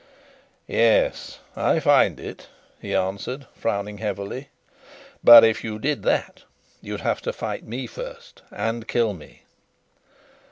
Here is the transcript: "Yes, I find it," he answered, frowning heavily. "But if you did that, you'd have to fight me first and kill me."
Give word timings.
"Yes, 0.65 1.41
I 1.55 1.79
find 1.79 2.19
it," 2.19 2.47
he 2.81 2.95
answered, 2.95 3.45
frowning 3.53 3.99
heavily. 3.99 4.49
"But 5.23 5.43
if 5.43 5.63
you 5.63 5.77
did 5.77 6.01
that, 6.01 6.41
you'd 6.81 7.01
have 7.01 7.21
to 7.21 7.31
fight 7.31 7.67
me 7.67 7.85
first 7.85 8.41
and 8.49 8.87
kill 8.87 9.13
me." 9.13 9.43